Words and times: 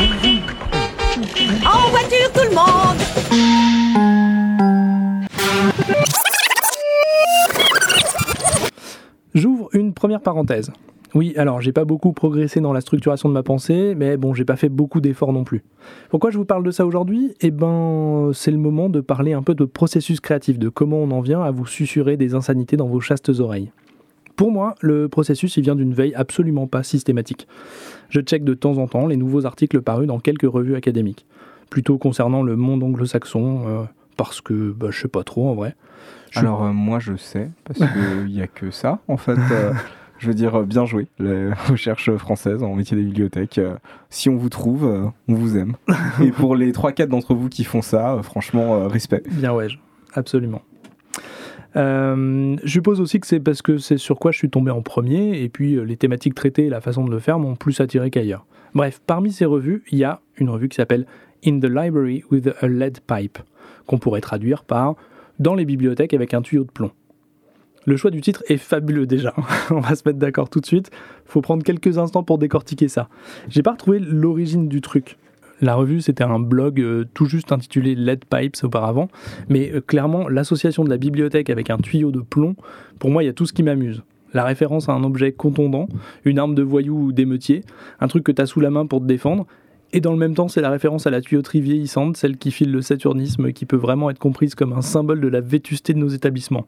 En 0.00 1.90
voiture 1.90 2.32
tout 2.32 2.48
le 2.48 2.54
monde 2.54 2.96
J'ouvre 9.34 9.68
une 9.74 9.92
première 9.92 10.22
parenthèse. 10.22 10.72
Oui, 11.14 11.34
alors 11.36 11.60
j'ai 11.60 11.72
pas 11.72 11.84
beaucoup 11.84 12.12
progressé 12.14 12.62
dans 12.62 12.72
la 12.72 12.80
structuration 12.80 13.28
de 13.28 13.34
ma 13.34 13.42
pensée, 13.42 13.94
mais 13.94 14.16
bon, 14.16 14.32
j'ai 14.32 14.46
pas 14.46 14.56
fait 14.56 14.70
beaucoup 14.70 15.02
d'efforts 15.02 15.34
non 15.34 15.44
plus. 15.44 15.62
Pourquoi 16.08 16.30
je 16.30 16.38
vous 16.38 16.46
parle 16.46 16.64
de 16.64 16.70
ça 16.70 16.86
aujourd'hui? 16.86 17.34
Eh 17.42 17.50
ben, 17.50 18.30
c'est 18.32 18.52
le 18.52 18.56
moment 18.56 18.88
de 18.88 19.00
parler 19.00 19.34
un 19.34 19.42
peu 19.42 19.54
de 19.54 19.66
processus 19.66 20.20
créatif, 20.20 20.58
de 20.58 20.70
comment 20.70 20.96
on 20.96 21.10
en 21.10 21.20
vient 21.20 21.42
à 21.42 21.50
vous 21.50 21.66
susurrer 21.66 22.16
des 22.16 22.34
insanités 22.34 22.78
dans 22.78 22.86
vos 22.86 23.00
chastes 23.00 23.28
oreilles. 23.28 23.70
Pour 24.40 24.52
moi, 24.52 24.74
le 24.80 25.06
processus 25.06 25.58
il 25.58 25.62
vient 25.64 25.76
d'une 25.76 25.92
veille 25.92 26.14
absolument 26.14 26.66
pas 26.66 26.82
systématique. 26.82 27.46
Je 28.08 28.22
check 28.22 28.42
de 28.42 28.54
temps 28.54 28.78
en 28.78 28.86
temps 28.88 29.06
les 29.06 29.16
nouveaux 29.18 29.44
articles 29.44 29.82
parus 29.82 30.06
dans 30.06 30.18
quelques 30.18 30.50
revues 30.50 30.76
académiques, 30.76 31.26
plutôt 31.68 31.98
concernant 31.98 32.42
le 32.42 32.56
monde 32.56 32.82
anglo-saxon, 32.82 33.64
euh, 33.66 33.82
parce 34.16 34.40
que 34.40 34.70
bah, 34.72 34.86
je 34.90 34.98
sais 34.98 35.08
pas 35.08 35.24
trop 35.24 35.50
en 35.50 35.54
vrai. 35.54 35.74
Je- 36.30 36.38
Alors 36.40 36.64
euh, 36.64 36.72
moi 36.72 37.00
je 37.00 37.16
sais, 37.16 37.50
parce 37.64 37.80
qu'il 37.80 38.24
n'y 38.32 38.40
a 38.40 38.46
que 38.46 38.70
ça 38.70 39.00
en 39.08 39.18
fait. 39.18 39.36
euh, 39.50 39.74
je 40.16 40.28
veux 40.28 40.34
dire, 40.34 40.62
bien 40.62 40.86
joué, 40.86 41.08
les 41.18 41.52
recherches 41.68 42.10
françaises 42.16 42.62
en 42.62 42.74
métier 42.74 42.96
des 42.96 43.02
bibliothèques. 43.04 43.60
si 44.08 44.30
on 44.30 44.36
vous 44.36 44.48
trouve, 44.48 44.84
on 45.28 45.34
vous 45.34 45.58
aime. 45.58 45.76
Et 46.22 46.30
pour 46.30 46.56
les 46.56 46.72
3-4 46.72 47.08
d'entre 47.08 47.34
vous 47.34 47.50
qui 47.50 47.64
font 47.64 47.82
ça, 47.82 48.18
franchement, 48.22 48.88
respect. 48.88 49.22
Bien 49.32 49.52
ouais, 49.52 49.68
absolument. 50.14 50.62
Euh, 51.76 52.56
je 52.62 52.70
suppose 52.70 53.00
aussi 53.00 53.20
que 53.20 53.26
c'est 53.26 53.40
parce 53.40 53.62
que 53.62 53.78
c'est 53.78 53.98
sur 53.98 54.18
quoi 54.18 54.32
je 54.32 54.38
suis 54.38 54.50
tombé 54.50 54.70
en 54.70 54.82
premier, 54.82 55.42
et 55.42 55.48
puis 55.48 55.74
euh, 55.74 55.82
les 55.82 55.96
thématiques 55.96 56.34
traitées 56.34 56.66
et 56.66 56.70
la 56.70 56.80
façon 56.80 57.04
de 57.04 57.10
le 57.10 57.18
faire 57.18 57.38
m'ont 57.38 57.56
plus 57.56 57.80
attiré 57.80 58.10
qu'ailleurs. 58.10 58.46
Bref, 58.74 59.00
parmi 59.06 59.32
ces 59.32 59.44
revues, 59.44 59.82
il 59.90 59.98
y 59.98 60.04
a 60.04 60.20
une 60.36 60.50
revue 60.50 60.68
qui 60.68 60.76
s'appelle 60.76 61.06
In 61.44 61.58
the 61.58 61.66
Library 61.66 62.24
with 62.30 62.48
a 62.60 62.68
Lead 62.68 63.00
Pipe, 63.00 63.38
qu'on 63.86 63.98
pourrait 63.98 64.20
traduire 64.20 64.64
par 64.64 64.96
Dans 65.38 65.54
les 65.54 65.64
bibliothèques 65.64 66.14
avec 66.14 66.34
un 66.34 66.42
tuyau 66.42 66.64
de 66.64 66.70
plomb. 66.70 66.90
Le 67.86 67.96
choix 67.96 68.10
du 68.10 68.20
titre 68.20 68.42
est 68.48 68.58
fabuleux 68.58 69.06
déjà. 69.06 69.34
On 69.70 69.80
va 69.80 69.94
se 69.94 70.02
mettre 70.04 70.18
d'accord 70.18 70.50
tout 70.50 70.60
de 70.60 70.66
suite. 70.66 70.90
Faut 71.24 71.40
prendre 71.40 71.62
quelques 71.62 71.98
instants 71.98 72.22
pour 72.22 72.38
décortiquer 72.38 72.88
ça. 72.88 73.08
J'ai 73.48 73.62
pas 73.62 73.72
retrouvé 73.72 73.98
l'origine 74.00 74.68
du 74.68 74.80
truc. 74.80 75.16
La 75.60 75.74
revue, 75.74 76.00
c'était 76.00 76.24
un 76.24 76.38
blog 76.38 76.80
euh, 76.80 77.04
tout 77.12 77.26
juste 77.26 77.52
intitulé 77.52 77.94
Lead 77.94 78.24
Pipes 78.24 78.56
auparavant, 78.62 79.08
mais 79.48 79.70
euh, 79.72 79.80
clairement, 79.80 80.28
l'association 80.28 80.84
de 80.84 80.90
la 80.90 80.96
bibliothèque 80.96 81.50
avec 81.50 81.68
un 81.68 81.76
tuyau 81.76 82.10
de 82.10 82.20
plomb, 82.20 82.56
pour 82.98 83.10
moi, 83.10 83.22
il 83.22 83.26
y 83.26 83.28
a 83.28 83.34
tout 83.34 83.46
ce 83.46 83.52
qui 83.52 83.62
m'amuse. 83.62 84.02
La 84.32 84.44
référence 84.44 84.88
à 84.88 84.92
un 84.92 85.04
objet 85.04 85.32
contondant, 85.32 85.88
une 86.24 86.38
arme 86.38 86.54
de 86.54 86.62
voyou 86.62 86.96
ou 86.96 87.12
d'émeutier, 87.12 87.62
un 88.00 88.08
truc 88.08 88.24
que 88.24 88.32
tu 88.32 88.40
as 88.40 88.46
sous 88.46 88.60
la 88.60 88.70
main 88.70 88.86
pour 88.86 89.00
te 89.00 89.06
défendre, 89.06 89.46
et 89.92 90.00
dans 90.00 90.12
le 90.12 90.18
même 90.18 90.34
temps, 90.34 90.48
c'est 90.48 90.60
la 90.60 90.70
référence 90.70 91.06
à 91.06 91.10
la 91.10 91.20
tuyauterie 91.20 91.60
vieillissante, 91.60 92.16
celle 92.16 92.38
qui 92.38 92.52
file 92.52 92.70
le 92.70 92.80
saturnisme, 92.80 93.52
qui 93.52 93.66
peut 93.66 93.76
vraiment 93.76 94.08
être 94.08 94.20
comprise 94.20 94.54
comme 94.54 94.72
un 94.72 94.82
symbole 94.82 95.20
de 95.20 95.28
la 95.28 95.40
vétusté 95.40 95.94
de 95.94 95.98
nos 95.98 96.08
établissements. 96.08 96.66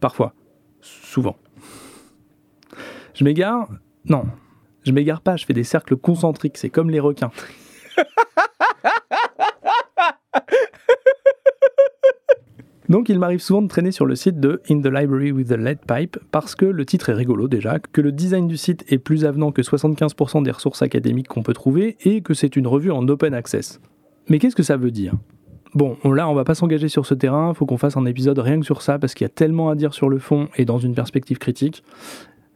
Parfois. 0.00 0.32
Souvent. 0.80 1.36
Je 3.14 3.24
m'égare 3.24 3.68
Non. 4.08 4.24
Je 4.84 4.92
m'égare 4.92 5.20
pas, 5.20 5.36
je 5.36 5.44
fais 5.44 5.52
des 5.52 5.64
cercles 5.64 5.96
concentriques, 5.96 6.56
c'est 6.56 6.70
comme 6.70 6.90
les 6.90 7.00
requins. 7.00 7.30
Donc 12.92 13.08
il 13.08 13.18
m'arrive 13.18 13.40
souvent 13.40 13.62
de 13.62 13.68
traîner 13.68 13.90
sur 13.90 14.04
le 14.04 14.14
site 14.14 14.38
de 14.38 14.60
In 14.68 14.82
the 14.82 14.88
Library 14.88 15.32
with 15.32 15.48
the 15.48 15.56
Lead 15.56 15.78
Pipe 15.86 16.18
parce 16.30 16.54
que 16.54 16.66
le 16.66 16.84
titre 16.84 17.08
est 17.08 17.14
rigolo 17.14 17.48
déjà, 17.48 17.78
que 17.78 18.02
le 18.02 18.12
design 18.12 18.48
du 18.48 18.58
site 18.58 18.84
est 18.86 18.98
plus 18.98 19.24
avenant 19.24 19.50
que 19.50 19.62
75% 19.62 20.42
des 20.42 20.50
ressources 20.50 20.82
académiques 20.82 21.28
qu'on 21.28 21.42
peut 21.42 21.54
trouver 21.54 21.96
et 22.02 22.20
que 22.20 22.34
c'est 22.34 22.54
une 22.54 22.66
revue 22.66 22.90
en 22.90 23.08
open 23.08 23.32
access. 23.32 23.80
Mais 24.28 24.38
qu'est-ce 24.38 24.54
que 24.54 24.62
ça 24.62 24.76
veut 24.76 24.90
dire? 24.90 25.14
Bon, 25.74 25.96
là 26.04 26.28
on 26.28 26.34
va 26.34 26.44
pas 26.44 26.54
s'engager 26.54 26.88
sur 26.88 27.06
ce 27.06 27.14
terrain, 27.14 27.54
faut 27.54 27.64
qu'on 27.64 27.78
fasse 27.78 27.96
un 27.96 28.04
épisode 28.04 28.38
rien 28.38 28.60
que 28.60 28.66
sur 28.66 28.82
ça 28.82 28.98
parce 28.98 29.14
qu'il 29.14 29.24
y 29.24 29.30
a 29.30 29.30
tellement 29.30 29.70
à 29.70 29.74
dire 29.74 29.94
sur 29.94 30.10
le 30.10 30.18
fond 30.18 30.48
et 30.56 30.66
dans 30.66 30.78
une 30.78 30.94
perspective 30.94 31.38
critique. 31.38 31.82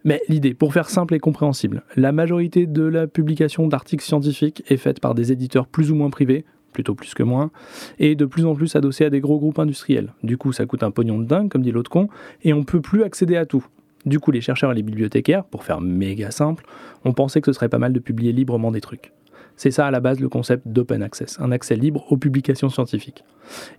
Mais 0.06 0.22
l'idée, 0.28 0.54
pour 0.54 0.72
faire 0.72 0.88
simple 0.88 1.16
et 1.16 1.18
compréhensible, 1.18 1.82
la 1.96 2.12
majorité 2.12 2.68
de 2.68 2.84
la 2.84 3.08
publication 3.08 3.66
d'articles 3.66 4.04
scientifiques 4.04 4.62
est 4.68 4.76
faite 4.76 5.00
par 5.00 5.16
des 5.16 5.32
éditeurs 5.32 5.66
plus 5.66 5.90
ou 5.90 5.96
moins 5.96 6.10
privés, 6.10 6.44
plutôt 6.72 6.94
plus 6.94 7.12
que 7.12 7.24
moins, 7.24 7.50
et 7.98 8.14
de 8.14 8.24
plus 8.24 8.46
en 8.46 8.54
plus 8.54 8.76
adossés 8.76 9.04
à 9.04 9.10
des 9.10 9.18
gros 9.18 9.40
groupes 9.40 9.58
industriels. 9.58 10.14
Du 10.22 10.38
coup, 10.38 10.52
ça 10.52 10.64
coûte 10.64 10.84
un 10.84 10.92
pognon 10.92 11.18
de 11.18 11.24
dingue, 11.24 11.48
comme 11.48 11.62
dit 11.62 11.72
l'autre 11.72 11.90
con, 11.90 12.08
et 12.44 12.52
on 12.52 12.62
peut 12.62 12.80
plus 12.80 13.02
accéder 13.02 13.36
à 13.36 13.46
tout. 13.46 13.66
Du 14.04 14.20
coup, 14.20 14.30
les 14.30 14.40
chercheurs 14.40 14.70
et 14.70 14.76
les 14.76 14.84
bibliothécaires, 14.84 15.44
pour 15.44 15.64
faire 15.64 15.80
méga 15.80 16.30
simple, 16.30 16.64
ont 17.04 17.12
pensé 17.12 17.40
que 17.40 17.46
ce 17.46 17.54
serait 17.54 17.68
pas 17.68 17.78
mal 17.78 17.92
de 17.92 17.98
publier 17.98 18.30
librement 18.30 18.70
des 18.70 18.80
trucs. 18.80 19.12
C'est 19.56 19.70
ça 19.70 19.86
à 19.86 19.90
la 19.90 20.00
base 20.00 20.20
le 20.20 20.28
concept 20.28 20.68
d'open 20.68 21.02
access, 21.02 21.38
un 21.40 21.50
accès 21.52 21.76
libre 21.76 22.04
aux 22.10 22.16
publications 22.16 22.68
scientifiques. 22.68 23.24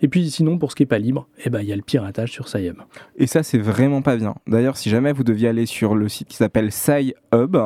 Et 0.02 0.08
puis 0.08 0.30
sinon, 0.30 0.58
pour 0.58 0.72
ce 0.72 0.76
qui 0.76 0.84
est 0.84 0.88
pas 0.88 1.00
libre, 1.00 1.28
eh 1.46 1.50
ben 1.50 1.62
il 1.62 1.68
y 1.68 1.74
a 1.74 1.76
le 1.76 1.82
piratage 1.82 2.32
sur 2.32 2.48
SciHub. 2.48 2.78
Et 3.18 3.28
ça, 3.28 3.44
c'est 3.44 3.58
vraiment 3.58 4.02
pas 4.02 4.18
bien. 4.18 4.36
D'ailleurs, 4.48 4.78
si 4.78 4.90
jamais 4.90 5.14
vous 5.14 5.24
deviez 5.24 5.50
aller 5.50 5.66
sur 5.66 5.96
le 5.96 6.10
site 6.10 6.28
qui 6.28 6.38
s'appelle 6.38 6.72
SciHub, 6.72 7.58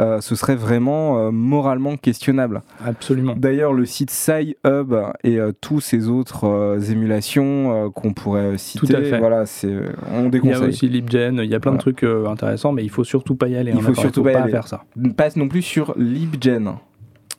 euh, 0.00 0.22
ce 0.22 0.34
serait 0.34 0.56
vraiment 0.56 1.18
euh, 1.18 1.30
moralement 1.30 1.96
questionnable. 1.96 2.62
Absolument. 2.84 3.34
D'ailleurs, 3.36 3.74
le 3.74 3.84
site 3.84 4.10
SciHub 4.10 4.94
et 5.22 5.38
euh, 5.38 5.52
tous 5.60 5.80
ces 5.80 6.08
autres 6.08 6.44
euh, 6.44 6.80
émulations 6.80 7.90
qu'on 7.90 8.14
pourrait 8.14 8.56
citer, 8.56 8.96
à 8.96 9.02
fait. 9.02 9.18
voilà, 9.18 9.44
c'est 9.44 9.74
on 10.10 10.20
Il 10.20 10.24
y 10.24 10.26
a 10.26 10.30
déconseille. 10.30 10.68
aussi 10.68 10.88
LibGen, 10.88 11.40
il 11.42 11.50
y 11.50 11.54
a 11.54 11.60
plein 11.60 11.72
de 11.72 11.78
trucs 11.78 12.04
intéressants, 12.04 12.72
mais 12.72 12.84
il 12.84 12.90
faut 12.90 13.04
surtout 13.04 13.34
pas 13.34 13.48
y 13.48 13.56
aller. 13.56 13.72
Il 13.72 13.78
hein, 13.78 13.82
faut 13.82 13.94
surtout 13.94 14.22
pas 14.22 14.32
y 14.32 14.36
aller. 14.36 14.50
faire 14.50 14.66
ça. 14.66 14.84
Passe 15.16 15.36
non 15.36 15.48
plus 15.48 15.62
sur 15.62 15.94
LibGen. 15.98 16.74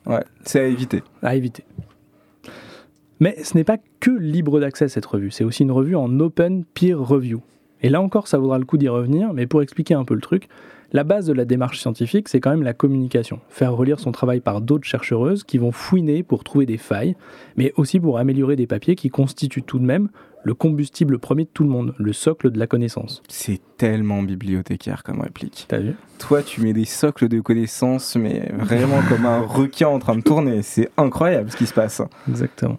Ouais, 0.06 0.24
c'est 0.44 0.60
à 0.60 0.66
éviter. 0.66 1.02
à 1.22 1.34
éviter. 1.34 1.64
Mais 3.20 3.42
ce 3.42 3.56
n'est 3.56 3.64
pas 3.64 3.78
que 4.00 4.10
libre 4.10 4.60
d'accès 4.60 4.88
cette 4.88 5.06
revue, 5.06 5.30
c'est 5.30 5.44
aussi 5.44 5.62
une 5.62 5.70
revue 5.70 5.96
en 5.96 6.20
open 6.20 6.64
peer 6.74 6.98
review. 6.98 7.42
Et 7.80 7.88
là 7.88 8.00
encore, 8.00 8.28
ça 8.28 8.38
vaudra 8.38 8.58
le 8.58 8.64
coup 8.64 8.76
d'y 8.76 8.88
revenir, 8.88 9.32
mais 9.32 9.46
pour 9.46 9.62
expliquer 9.62 9.94
un 9.94 10.04
peu 10.04 10.14
le 10.14 10.20
truc, 10.20 10.48
la 10.94 11.02
base 11.02 11.26
de 11.26 11.32
la 11.32 11.44
démarche 11.44 11.80
scientifique, 11.80 12.28
c'est 12.28 12.38
quand 12.38 12.50
même 12.50 12.62
la 12.62 12.72
communication. 12.72 13.40
Faire 13.48 13.74
relire 13.74 13.98
son 13.98 14.12
travail 14.12 14.38
par 14.38 14.60
d'autres 14.60 14.86
chercheuses 14.86 15.42
qui 15.42 15.58
vont 15.58 15.72
fouiner 15.72 16.22
pour 16.22 16.44
trouver 16.44 16.66
des 16.66 16.78
failles, 16.78 17.16
mais 17.56 17.72
aussi 17.76 17.98
pour 17.98 18.16
améliorer 18.16 18.54
des 18.54 18.68
papiers 18.68 18.94
qui 18.94 19.10
constituent 19.10 19.64
tout 19.64 19.80
de 19.80 19.84
même 19.84 20.08
le 20.44 20.54
combustible 20.54 21.18
premier 21.18 21.44
de 21.44 21.50
tout 21.52 21.64
le 21.64 21.68
monde, 21.68 21.94
le 21.98 22.12
socle 22.12 22.52
de 22.52 22.60
la 22.60 22.68
connaissance. 22.68 23.24
C'est 23.28 23.60
tellement 23.76 24.22
bibliothécaire 24.22 25.02
comme 25.02 25.20
réplique. 25.20 25.64
T'as 25.66 25.78
vu? 25.78 25.94
Toi, 26.20 26.44
tu 26.44 26.60
mets 26.60 26.74
des 26.74 26.84
socles 26.84 27.28
de 27.28 27.40
connaissances, 27.40 28.14
mais 28.14 28.52
vraiment 28.56 29.00
comme 29.08 29.26
un 29.26 29.40
requin 29.40 29.88
en 29.88 29.98
train 29.98 30.14
de 30.14 30.22
tourner. 30.22 30.62
C'est 30.62 30.90
incroyable 30.96 31.50
ce 31.50 31.56
qui 31.56 31.66
se 31.66 31.74
passe. 31.74 32.02
Exactement. 32.28 32.78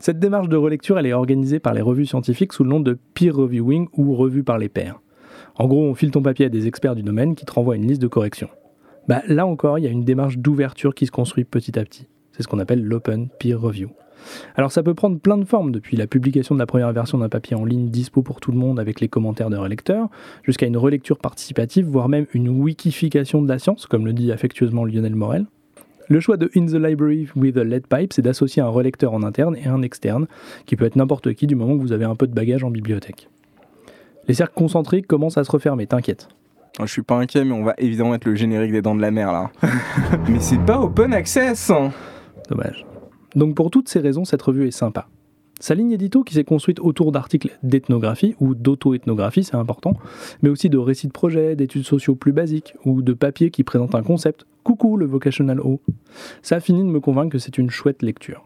Cette 0.00 0.20
démarche 0.20 0.48
de 0.48 0.56
relecture, 0.56 0.98
elle 0.98 1.06
est 1.06 1.12
organisée 1.12 1.58
par 1.58 1.74
les 1.74 1.82
revues 1.82 2.06
scientifiques 2.06 2.54
sous 2.54 2.64
le 2.64 2.70
nom 2.70 2.80
de 2.80 2.96
peer 3.12 3.34
reviewing 3.34 3.88
ou 3.92 4.14
revue 4.14 4.44
par 4.44 4.56
les 4.56 4.70
pairs. 4.70 5.00
En 5.58 5.66
gros, 5.66 5.84
on 5.84 5.94
file 5.94 6.12
ton 6.12 6.22
papier 6.22 6.46
à 6.46 6.48
des 6.48 6.68
experts 6.68 6.94
du 6.94 7.02
domaine 7.02 7.34
qui 7.34 7.44
te 7.44 7.52
renvoient 7.52 7.74
une 7.74 7.86
liste 7.86 8.00
de 8.00 8.06
corrections. 8.06 8.48
Bah, 9.08 9.22
là 9.26 9.44
encore, 9.44 9.78
il 9.78 9.84
y 9.84 9.88
a 9.88 9.90
une 9.90 10.04
démarche 10.04 10.38
d'ouverture 10.38 10.94
qui 10.94 11.06
se 11.06 11.10
construit 11.10 11.44
petit 11.44 11.76
à 11.78 11.84
petit. 11.84 12.06
C'est 12.32 12.44
ce 12.44 12.48
qu'on 12.48 12.60
appelle 12.60 12.84
l'open 12.84 13.28
peer 13.40 13.60
review. 13.60 13.90
Alors 14.54 14.70
ça 14.70 14.82
peut 14.84 14.94
prendre 14.94 15.18
plein 15.18 15.36
de 15.36 15.44
formes, 15.44 15.72
depuis 15.72 15.96
la 15.96 16.06
publication 16.06 16.54
de 16.54 16.60
la 16.60 16.66
première 16.66 16.92
version 16.92 17.18
d'un 17.18 17.28
papier 17.28 17.56
en 17.56 17.64
ligne 17.64 17.88
dispo 17.88 18.22
pour 18.22 18.40
tout 18.40 18.52
le 18.52 18.58
monde 18.58 18.78
avec 18.78 19.00
les 19.00 19.08
commentaires 19.08 19.50
de 19.50 19.56
relecteurs, 19.56 20.08
jusqu'à 20.44 20.66
une 20.66 20.76
relecture 20.76 21.18
participative, 21.18 21.86
voire 21.86 22.08
même 22.08 22.26
une 22.34 22.48
wikification 22.48 23.42
de 23.42 23.48
la 23.48 23.58
science, 23.58 23.86
comme 23.86 24.06
le 24.06 24.12
dit 24.12 24.30
affectueusement 24.30 24.84
Lionel 24.84 25.16
Morel. 25.16 25.46
Le 26.08 26.20
choix 26.20 26.36
de 26.36 26.50
In 26.56 26.66
the 26.66 26.74
Library 26.74 27.28
with 27.34 27.56
a 27.56 27.64
Lead 27.64 27.86
Pipe, 27.86 28.12
c'est 28.12 28.22
d'associer 28.22 28.62
un 28.62 28.68
relecteur 28.68 29.12
en 29.12 29.22
interne 29.22 29.56
et 29.56 29.66
un 29.66 29.82
externe, 29.82 30.26
qui 30.66 30.76
peut 30.76 30.84
être 30.84 30.96
n'importe 30.96 31.34
qui 31.34 31.46
du 31.46 31.54
moment 31.54 31.76
que 31.76 31.82
vous 31.82 31.92
avez 31.92 32.04
un 32.04 32.14
peu 32.14 32.26
de 32.26 32.34
bagage 32.34 32.64
en 32.64 32.70
bibliothèque. 32.70 33.28
Les 34.28 34.34
cercles 34.34 34.54
concentriques 34.54 35.06
commencent 35.06 35.38
à 35.38 35.44
se 35.44 35.50
refermer, 35.50 35.86
t'inquiète. 35.86 36.28
Je 36.80 36.86
suis 36.86 37.02
pas 37.02 37.16
inquiet, 37.16 37.44
mais 37.44 37.52
on 37.52 37.64
va 37.64 37.74
évidemment 37.78 38.10
mettre 38.10 38.28
le 38.28 38.34
générique 38.34 38.72
des 38.72 38.82
Dents 38.82 38.94
de 38.94 39.00
la 39.00 39.10
Mer 39.10 39.32
là. 39.32 39.50
mais 40.28 40.38
c'est 40.38 40.58
pas 40.58 40.78
open 40.80 41.14
access 41.14 41.70
hein. 41.70 41.90
Dommage. 42.50 42.86
Donc 43.34 43.54
pour 43.54 43.70
toutes 43.70 43.88
ces 43.88 44.00
raisons, 44.00 44.24
cette 44.24 44.42
revue 44.42 44.68
est 44.68 44.70
sympa. 44.70 45.08
Sa 45.60 45.74
ligne 45.74 45.90
édito 45.90 46.22
qui 46.22 46.34
s'est 46.34 46.44
construite 46.44 46.78
autour 46.78 47.10
d'articles 47.10 47.58
d'ethnographie 47.62 48.36
ou 48.38 48.54
d'auto-ethnographie, 48.54 49.42
c'est 49.42 49.56
important, 49.56 49.94
mais 50.42 50.50
aussi 50.50 50.68
de 50.68 50.78
récits 50.78 51.08
de 51.08 51.12
projets, 51.12 51.56
d'études 51.56 51.84
sociaux 51.84 52.14
plus 52.14 52.32
basiques 52.32 52.74
ou 52.84 53.02
de 53.02 53.12
papiers 53.12 53.50
qui 53.50 53.64
présentent 53.64 53.96
un 53.96 54.02
concept. 54.02 54.46
Coucou 54.62 54.96
le 54.96 55.06
vocational 55.06 55.60
O. 55.60 55.80
Ça 56.42 56.56
a 56.56 56.60
fini 56.60 56.80
de 56.82 56.88
me 56.88 57.00
convaincre 57.00 57.30
que 57.30 57.38
c'est 57.38 57.58
une 57.58 57.70
chouette 57.70 58.02
lecture. 58.02 58.44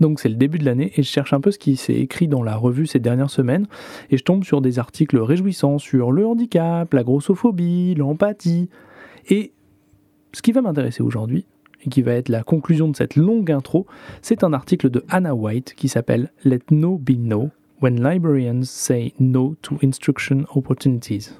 Donc 0.00 0.20
c'est 0.20 0.28
le 0.28 0.34
début 0.34 0.58
de 0.58 0.64
l'année 0.64 0.92
et 0.96 1.02
je 1.02 1.08
cherche 1.08 1.32
un 1.32 1.40
peu 1.40 1.50
ce 1.50 1.58
qui 1.58 1.76
s'est 1.76 1.94
écrit 1.94 2.26
dans 2.26 2.42
la 2.42 2.56
revue 2.56 2.86
ces 2.86 2.98
dernières 2.98 3.30
semaines 3.30 3.66
et 4.10 4.16
je 4.16 4.24
tombe 4.24 4.44
sur 4.44 4.60
des 4.60 4.78
articles 4.78 5.18
réjouissants 5.18 5.78
sur 5.78 6.10
le 6.10 6.26
handicap, 6.26 6.92
la 6.92 7.04
grossophobie, 7.04 7.94
l'empathie. 7.94 8.68
Et 9.28 9.52
ce 10.32 10.42
qui 10.42 10.52
va 10.52 10.62
m'intéresser 10.62 11.02
aujourd'hui, 11.02 11.46
et 11.84 11.88
qui 11.88 12.02
va 12.02 12.12
être 12.12 12.28
la 12.28 12.42
conclusion 12.42 12.88
de 12.88 12.96
cette 12.96 13.16
longue 13.16 13.50
intro, 13.50 13.86
c'est 14.22 14.44
un 14.44 14.52
article 14.52 14.90
de 14.90 15.04
Anna 15.08 15.34
White 15.34 15.74
qui 15.74 15.88
s'appelle 15.88 16.32
Let 16.44 16.60
No 16.70 16.98
Be 16.98 17.16
No 17.18 17.50
When 17.80 18.02
Librarians 18.02 18.64
Say 18.64 19.12
No 19.18 19.56
to 19.62 19.76
Instruction 19.82 20.44
Opportunities. 20.54 21.32